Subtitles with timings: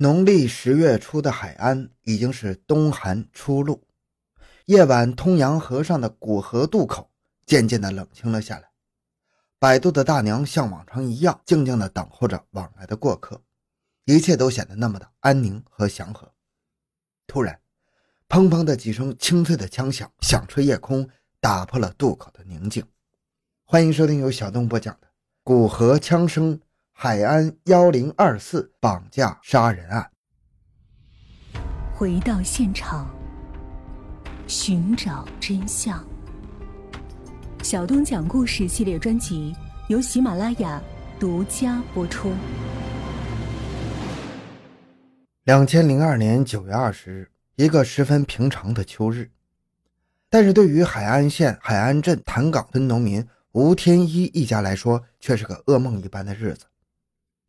[0.00, 3.82] 农历十月初的海安已经是冬寒初露，
[4.66, 7.10] 夜晚通阳河上的古河渡口
[7.44, 8.70] 渐渐的冷清了下来。
[9.58, 13.42] 摆渡的大娘像往常一样静静的等候着往来的过客，
[14.04, 16.32] 一切都显得那么的安宁和祥和。
[17.26, 17.60] 突然，
[18.28, 21.10] 砰砰的几声清脆的枪响响彻夜空，
[21.40, 22.86] 打破了渡口的宁静。
[23.64, 25.08] 欢迎收听由小东播讲的
[25.42, 26.56] 《古河枪声》。
[27.00, 30.10] 海安幺零二四绑架杀人案，
[31.94, 33.08] 回到现场，
[34.48, 36.04] 寻找真相。
[37.62, 39.54] 小东讲故事系列专辑
[39.86, 40.82] 由喜马拉雅
[41.20, 42.32] 独家播出。
[45.44, 49.30] 两千零二年九月二十日，一个十分平常的秋日，
[50.28, 56.64] 但是对于海安县海安镇潭岗村农民吴天一一家来说，却是个噩梦一般的日子。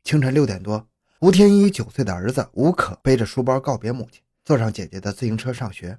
[0.10, 5.96] 清晨六点多，吴天一九岁的儿子吴可背着书包告别母亲，坐上姐姐的自行车上学。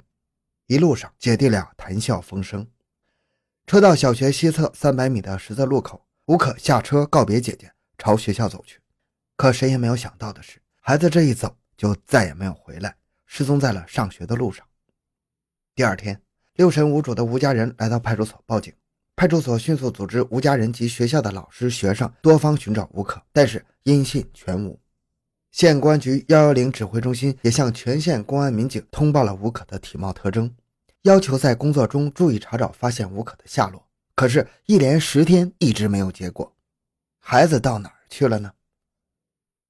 [0.66, 2.66] 一路上，姐弟俩谈笑风生。
[3.68, 8.80] 车到小学西侧三百米的十字路口，吴可下车告别姐姐，朝学校走去。
[9.36, 14.66] 可谁也没有想到的是，孩子这一走就再也没有回来，失踪在了上学的路上。
[15.76, 16.20] 第二天，
[16.54, 18.74] 六神无主的吴家人来到派出所报警。
[19.20, 24.80] 派出所迅速组织吴家人及学校的老师、学生多方寻找吴可，但是音信全无。
[25.50, 30.50] 县公安局幺幺零指挥中心也向全县公安民警通报了吴可的体貌特征，
[31.02, 33.86] 要求在工作中注意查找发现吴可的下落。
[34.14, 36.50] 可是，一连十天一直没有结果。
[37.18, 38.50] 孩子到哪儿去了呢？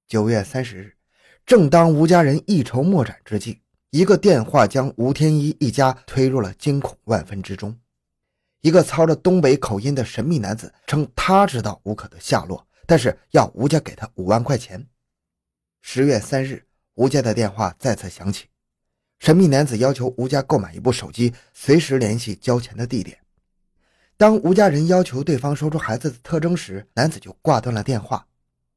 [0.07, 0.95] 九月三十日，
[1.45, 7.77] 正当吴家人一筹莫展之际，一个电话将吴天一一家推入了惊恐万分之中。
[8.61, 14.87] 一个操着东北口音的神秘男子称，他知道吴可的下落，但是要吴家给他五万块钱。
[15.81, 18.45] 十月三日，吴家的电话再次响起，
[19.17, 23.17] 神秘男子要求吴家购买一部手机，随时联系交钱的地点。
[24.15, 28.27] 当吴家人要求对方说出孩子的特征时，男子就挂断了电话。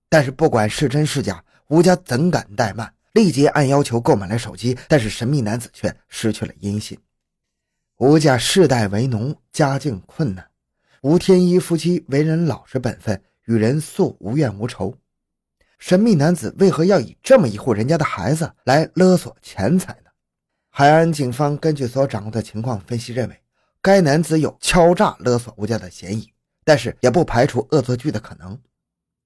[0.09, 6.99] 但是不管是真是假，吴家怎敢怠慢，立即按要求购买了手机，但是神秘男子却失去了音信。
[8.07, 10.47] 吴家世代为农，家境困难。
[11.01, 14.95] 吴天一夫妻为人老实本分，与人素无怨无仇。
[15.79, 20.11] 神秘男子为何要以这么一户人家的孩子来勒索钱财呢？
[20.69, 23.41] 海安警方根据所掌握的情况分析，认为
[23.81, 26.31] 该男子有敲诈勒索吴家的嫌疑，
[26.63, 28.61] 但是也不排除恶作剧的可能。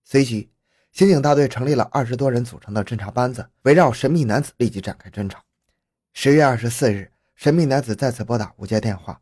[0.04, 0.52] 随即，
[0.92, 5.42] 刑警大队成立了二十多人组成的侦查班子，围绕神秘男子立即展开侦查。
[6.12, 7.10] 十月二十四日。
[7.38, 9.20] 神秘男子再次拨打吴家电话，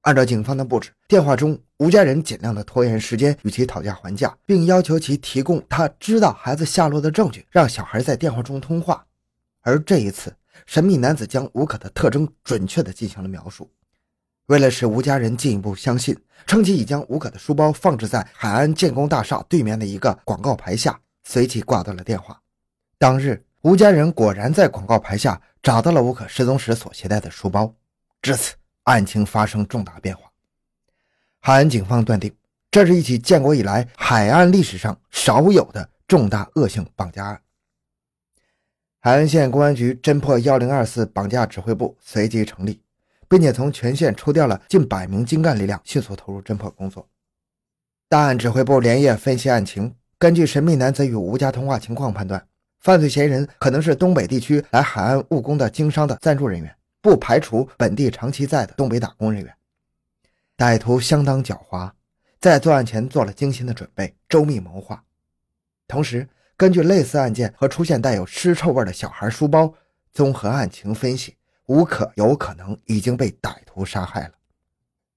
[0.00, 9.04] 按照警方的布置，电话中吴家人尽量的拖延时间与其讨价还价，并要求其提供他知道孩子下落的证据，让小孩在电话中通话。
[9.60, 10.34] 而这一次，
[10.64, 13.70] 神秘男子将吴可的特征准确的进行了描述。
[14.46, 22.40] 为了使吴家人进一步相信，称其已将吴可的书包放置在海安建工大厦对面的一个广告牌下，随即挂断了电话。
[22.96, 23.44] 当日。
[23.62, 27.74] 吴家人果然在广告牌下找到了吴可失踪时所携带的书包，
[28.22, 28.54] 至此
[28.84, 30.30] 案情发生重大变化。
[31.40, 32.32] 海安警方断定，
[32.70, 37.40] 这是一起建国以来海岸历史上少有的重大恶性绑架案。
[39.00, 42.80] 海安县公安局侦破幺零二四绑架指挥部随即成立，
[43.28, 47.08] 并且从全县抽调了近百名精干力量，迅速投入侦破工作。
[48.08, 52.46] 大案指挥部连夜分析案情，根据神秘男子与吴家通话情况判断。
[52.80, 59.54] 犯罪嫌疑人可能是东北地区来海岸务工的经商的赞助人员，不排除本地长期在的东北打工人员。
[60.56, 61.90] 歹徒相当狡猾，
[62.40, 65.02] 在作案前做了精心的准备，周密谋划。
[65.86, 69.72] 同时，根据类似案件和出现带有尸臭味的小孩书包，
[70.12, 71.36] 综合案情分析，
[71.66, 74.34] 吴可有可能已经被歹徒杀害了。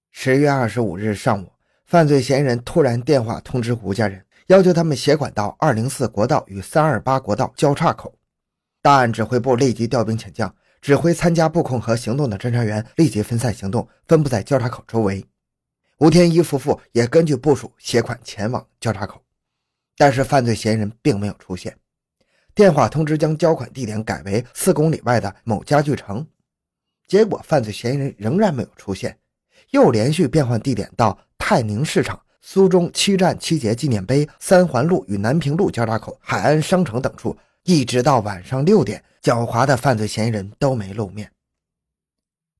[0.09, 1.51] 十月二十五日上午，
[1.85, 4.25] 犯罪嫌疑人突然电话通知吴家人。
[4.47, 8.17] 要求他们携款到二零四国道与三二八国道交叉口。
[8.81, 15.23] 大案指挥部立即调兵遣将，指挥参加布控和行动的侦查员立即分散行动，分布在交叉口周围。
[15.99, 19.21] 吴天一夫妇也根据部署携款前往交叉口，
[19.95, 21.77] 但是犯罪嫌疑人并没有出现。
[22.55, 26.25] 电话通知将交款地点改为四公里外的某家具城，
[27.07, 29.19] 结果犯罪嫌疑人仍然没有出现，
[29.69, 32.19] 又连续变换地点到泰宁市场。
[32.41, 41.31] 苏中七战七捷纪念碑、三环路与南平路交叉口、海安商城等处，一直到晚上六点，狡猾的犯罪嫌疑人都没露面。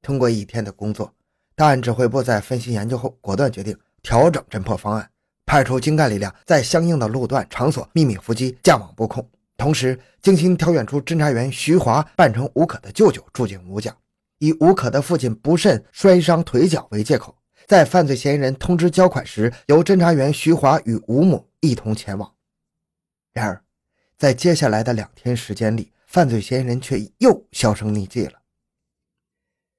[0.02, 1.12] 通过一天的工作，
[1.56, 5.10] 大案指挥部在分析研究后，果断决定调整侦破方案，
[5.46, 13.96] 派出精干力量在相应的路段、场所秘密伏击、架网布控，同时精心挑选出侦查员徐华扮成吴可的舅舅住进吴家，
[14.38, 17.36] 以吴可的父亲不慎摔伤腿脚为借口，
[17.72, 22.30] 在犯罪嫌疑人通知交款时，由侦查员徐华与吴某一同前往。
[23.32, 23.64] 然而，
[24.18, 28.34] 在接下来的两天时间里，犯罪嫌疑人却又销声匿迹了。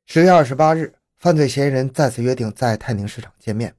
[0.06, 3.74] 十月二十八日，犯罪嫌疑人再次约定在泰宁市场见面。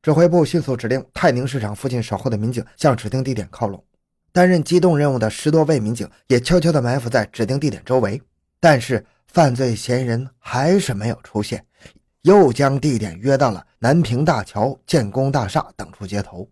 [0.00, 3.84] 指挥部迅速指令泰宁市场附近守候的民警向指定地点靠拢。
[4.32, 8.22] 担任机动任务的十多位民警也悄悄地埋伏在指定地点周围。
[8.58, 11.62] 但是，犯罪嫌疑人还是没有出现，
[12.22, 16.48] 又将地点约到了南平大桥、建工大厦等处接头。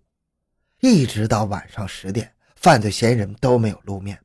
[0.80, 2.32] 一直到晚上十点。
[2.60, 4.18] 犯罪嫌疑人都没有露面。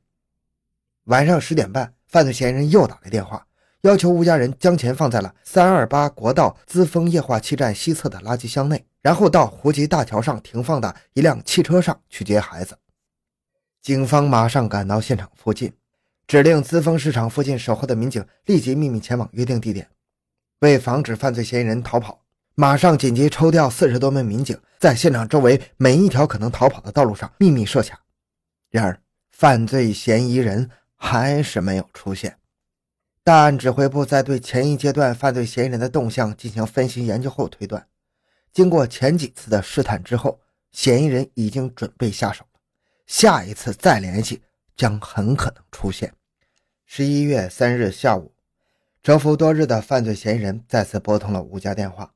[1.04, 3.46] 晚上十点半，犯罪嫌疑人又打来电话，
[3.82, 12.76] 要求吴家人将钱放在了三二八国道资丰液化气站西侧的垃圾箱内，然后到湖集大桥上停放的一辆汽车上去接孩子。
[13.80, 15.72] 警方马上赶到现场附近，
[16.26, 19.88] 指令资丰市场附近守候的民警立即秘密前往约定地点。
[20.60, 22.24] 为防止犯罪嫌疑人逃跑，
[22.54, 28.00] 马上紧急抽调四十多名民警，在现场周围每一条可能逃跑的道路上秘密设卡。
[28.70, 32.38] 然而，犯罪嫌疑人还是没有出现。
[33.22, 37.86] 大案指挥部在对前一阶段犯罪嫌疑人的动向进行分析研究后推断，
[38.52, 40.40] 经过前几次的试探之后，
[40.72, 42.60] 嫌疑人已经准备下手了。
[43.06, 44.42] 下一次再联系
[44.76, 46.12] 将很可能出现。
[46.84, 48.33] 十一月三日下午，
[49.04, 52.14] 蛰伏多日的犯罪嫌疑人再次拨通了吴家电话，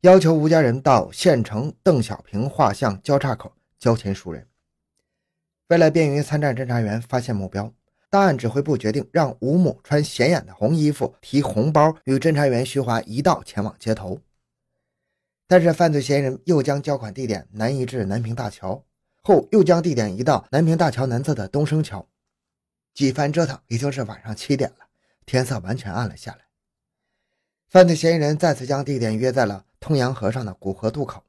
[0.00, 4.48] 要求吴家人到县城邓小平画像交叉口交钱赎人。
[5.68, 7.70] 为了便于参战侦查员发现目标，
[8.08, 14.18] 档案指挥部决定让吴某穿显眼的红衣服，提红包，与侦查员徐华一道前往接头。
[15.46, 18.82] 但是犯罪嫌疑人又将交款地点南移至南平大桥，
[19.20, 22.08] 后又将地点移到南平大桥南侧的东升桥。
[22.94, 24.85] 几番折腾，已经是晚上七点了，
[25.26, 26.46] 天色完全暗了下来。
[27.68, 31.22] 犯罪嫌疑人再次将地点约在了通阳河上的古河渡口。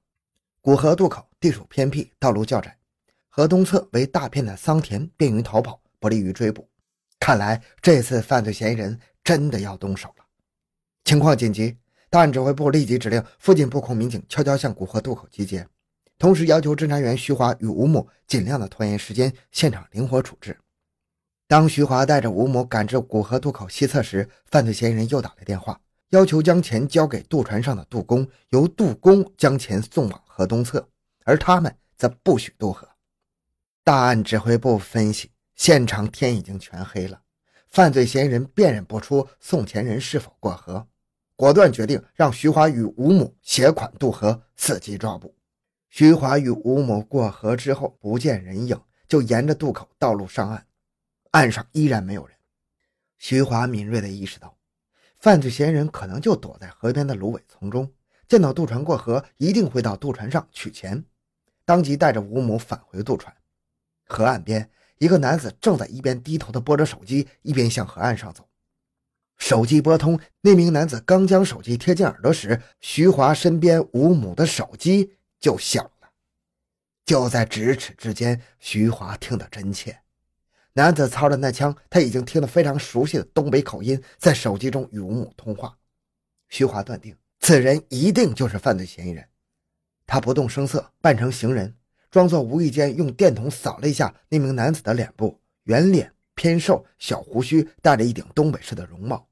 [0.62, 2.78] 古河渡口地处偏僻，道路较窄。
[3.28, 6.70] 河东侧为大片的桑田，便于逃跑，不利于追捕。
[7.20, 10.26] 看来这次犯罪嫌疑人真的要动手了。
[11.04, 11.78] 情况紧急，
[12.10, 15.68] 档案指挥部立即指令附近布控民警悄悄向古河渡口集结，
[16.20, 20.58] 同时要求侦查员徐华与吴某尽量的拖延时间，现场灵活处置。
[21.50, 25.80] 当徐华带着吴某赶至古河渡口西侧时，犯罪嫌疑人又打来电话，
[26.10, 30.86] 要求将钱交给渡船上的渡工，由渡工将钱送往河东侧，
[31.24, 32.86] 而他们则不许渡河。
[33.82, 37.22] 大案指挥部分析，现场天已经全黑了，
[37.70, 40.86] 犯罪嫌疑人辨认不出送钱人是否过河，
[41.38, 45.34] 果断决定让徐华与吴某携款渡河，伺机抓捕。
[45.90, 48.78] 徐华与吴某过河之后不见人影，
[49.08, 50.66] 就沿着渡口道路上岸，
[51.38, 52.36] 岸上依然没有人。
[53.19, 54.57] 徐华敏锐地意识到，
[55.19, 57.92] 犯罪嫌疑人可能就躲在河边的芦苇丛中，
[58.28, 61.06] 见到渡船过河，一定会到渡船上取钱，
[61.63, 63.31] 当即带着吴某返回渡船。
[64.07, 64.68] 河岸边，
[64.98, 68.50] 一个男子正在一边低头的拨着手机，一边向河岸上走。
[69.38, 76.10] 手机拨通，那名男子刚将手机贴近耳朵时，徐华身边吴母的手机就响了。
[77.06, 80.01] 就在咫尺之间，徐华听得真切。
[80.77, 85.75] 男子操着那枪，他已经听得非常熟悉的东北口音，在手机中与吴母通话。
[86.50, 89.25] 徐华断定，此人一定就是犯罪嫌疑人。
[90.05, 91.74] 他不动声色，扮成行人。
[92.12, 99.27] 装作无意间用电筒扫了一下那名男子的脸部，圆脸偏瘦，小胡须，戴着一顶东北式的绒帽。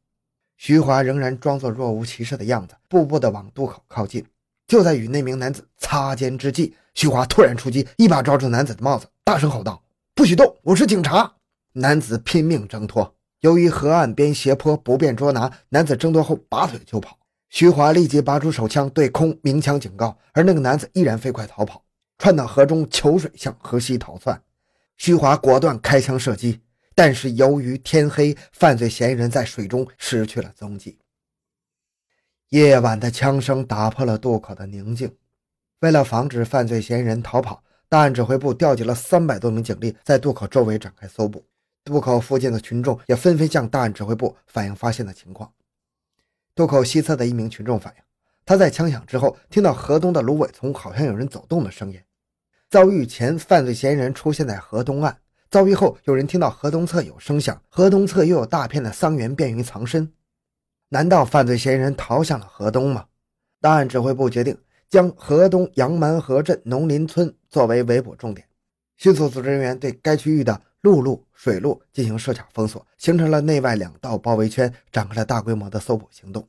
[0.58, 4.26] 徐华仍然装作若无其事的样子，步步的往渡口靠近。
[4.66, 9.84] 就在与那名男子擦肩之际，徐华突然出击，一把抓住男子的帽子，大声吼道
[10.16, 10.58] ：“不许动！
[10.64, 11.32] 我是警察！”
[11.78, 17.20] 男子拼命挣脱，由于河岸边斜坡不便捉拿，男子挣脱后拔腿就跑。
[17.50, 21.84] 徐华立即拔出手枪对空鸣枪警告，而那个男子依然飞快逃跑。
[22.18, 24.42] 窜到河中求水，向河西逃窜。
[24.96, 26.62] 徐华果断开枪射击，
[26.96, 30.98] 但是由于天黑，犯罪嫌疑人在水中失去了踪迹。
[32.52, 35.14] 夜晚的枪声打破了渡口的宁静。
[35.82, 41.46] 为了防止犯罪嫌疑人逃跑，大案指挥部调集了三百多名警力，在渡口周围展开搜捕。
[41.86, 45.54] 渡口附近的群众也纷纷向大案指挥部反映发现的情况。
[46.56, 48.02] 渡口西侧的一名群众反映。
[48.44, 52.00] 他在枪响之后，听到河东的芦苇丛好像有人走动的声音。
[52.72, 55.14] 遭遇前，犯罪嫌疑人出现在河东岸；
[55.52, 60.12] 遭遇后，有人听到河东侧有声响，河东侧又有大片的桑园，便于藏身。
[60.90, 63.06] 难道犯罪嫌疑人逃向了河东吗？
[63.62, 64.58] 大案指挥部决定
[64.90, 68.48] 将河东杨蛮河镇农林村作为围捕重点，
[68.98, 76.48] 迅速组织人员对该区域的陆路、水路进行设卡封锁，形成了内外两道包围圈，展开了大规模的搜捕行动。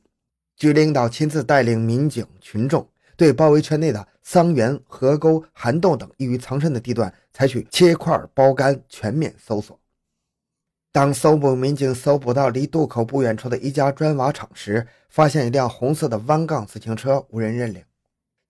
[0.55, 9.79] 局领导亲自带领民警群众，对包围圈内的桑园、河沟、涵洞等易于藏身的地段采取切块包干全面搜索。
[10.91, 17.83] 当搜捕民警搜捕到离渡口不远处的一家砖瓦厂时，发现一辆红色的弯杠自行车，无人认领。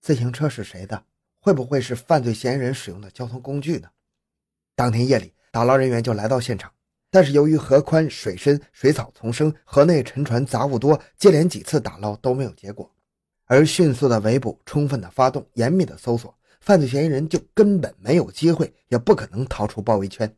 [0.02, 1.02] 自行车是谁的？
[1.40, 3.88] 会不会是犯罪嫌疑人使用的交通工具呢？
[4.76, 6.70] 当天夜里，打捞人员就来到现场，
[7.10, 12.90] 但是由于河宽水深、水草丛生，河内沉船杂物多，接连几次打捞都没有结果。
[13.46, 20.30] 而迅速的围捕、充分的发动、严密的搜索，犯罪嫌疑人就根本没有机会，也不可能逃出包围圈。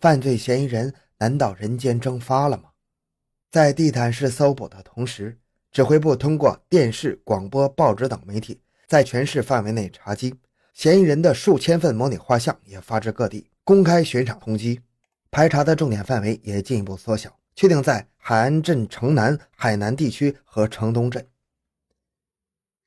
[0.00, 2.70] 犯罪嫌疑人难道人间蒸发了吗？
[3.50, 5.38] 在地毯式搜捕的同时，
[5.70, 10.34] 指挥部通过电视、广播、报纸等媒体，在全市范围内查缉。
[10.72, 14.80] 嫌疑人的数千份模拟画像也发至各地，公开悬赏通缉，
[15.30, 21.26] 排查的重点范围也进一步缩小，确定在海安镇城南、海南地区和城东镇。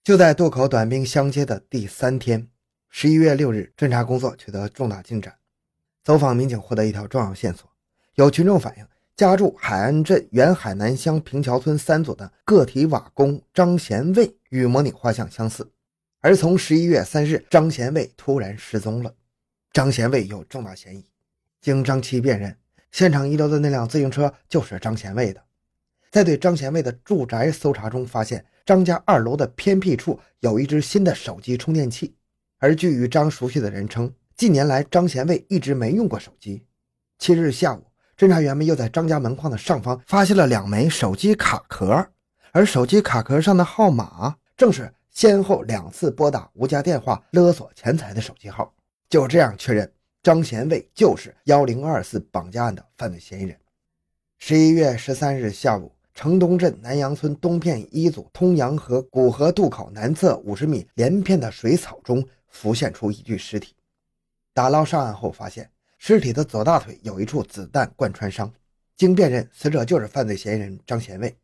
[0.03, 2.47] 就在渡口短兵相接的第三天，
[2.89, 5.35] 十一月六日，侦查工作取得重大进展。
[6.03, 7.69] 走访民警获得一条重要线索：
[8.15, 15.69] 有群众反映，家住海安镇原海南乡平桥村三组的个体瓦工张贤卫与模拟画像相似。
[16.21, 19.13] 而从十一月三日，张贤卫突然失踪了。
[19.73, 21.05] 张贤卫有重大嫌疑。
[21.61, 22.57] 经张七辨认，
[22.91, 25.41] 现场遗留的那辆自行车就是张贤卫的。
[26.11, 32.15] 在对张贤卫的住宅搜查中，发现张家二楼的偏僻处有一只新的手机充电器。
[32.59, 36.65] 而据与张熟悉的人称，近年来张贤卫一直没用过手机。
[37.17, 37.83] 七日下午，
[38.17, 42.09] 侦查员们又在张家门框的上方发现了两枚手机卡壳，
[42.51, 44.93] 而手机卡壳上的号码正是。
[45.13, 48.73] 先后两次拨打吴家电话勒索钱财的手机号，
[49.11, 49.91] 就这样确认
[50.23, 53.59] 张贤卫就是幺零二四绑架案的犯罪嫌疑人。
[54.37, 63.75] 十一月十三日下午，城东镇南阳村东片一组通阳河古河渡口南侧五十米连片的水草中浮现出一具尸体。
[64.53, 68.49] 打捞上岸后发现，尸体的左大腿有一处子弹贯穿伤，
[68.95, 71.35] 经辨认，死者就是犯罪嫌疑人张贤卫。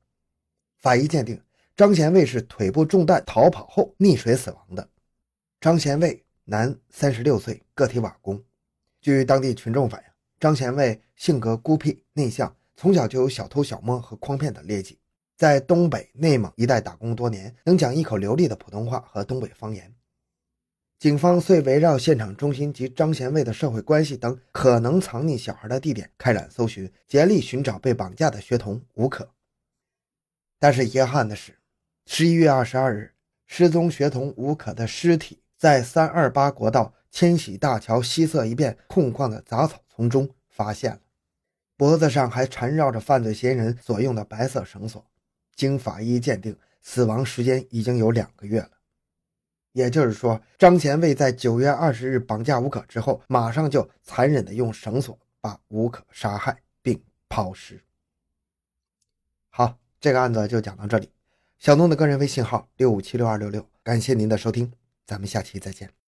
[0.78, 1.38] 法医鉴定。
[1.76, 4.88] 张贤卫是腿部中弹逃跑后溺水死亡的。
[5.60, 8.42] 张贤卫，男，三十六岁，个体瓦工。
[9.02, 10.08] 据当地群众反映，
[10.40, 14.98] 张贤卫性格孤僻内向，从小就有小偷小摸和诓骗的劣迹，
[15.36, 19.94] 在东北、内蒙一带打工多年，能讲一口流利的普通话和东北方言。
[20.98, 29.30] 警方遂围绕现场中心及张贤卫的社会关系等可能藏匿小孩的地点开展搜寻，竭力寻找被绑架的学童吴可。
[30.58, 31.60] 但是遗憾的是。
[32.06, 33.14] 十一月二十二日，
[33.48, 41.00] 失踪学童吴可的尸体在三二八国道千禧大桥西侧一片空旷的杂草丛中发现了，
[41.76, 45.04] 脖子上还缠绕着犯罪嫌疑人所用的白色绳索。
[45.56, 48.70] 经法医鉴定，死亡时间已经有两个月了。
[49.72, 57.84] 也就是说，张贤卫在九月二十日绑架吴可之后，马上就残忍地用绳索把吴可杀害并抛尸。
[59.50, 61.10] 好，这个案子就讲到这里。
[61.58, 64.72] 小东的个人微信号六五七六二六六，感谢您的收听，
[65.08, 66.07] 咱们下期再见。